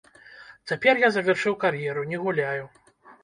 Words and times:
Цяпер 0.71 1.01
я 1.03 1.09
завяршыў 1.17 1.55
кар'еру, 1.63 2.05
не 2.13 2.17
гуляю. 2.27 2.63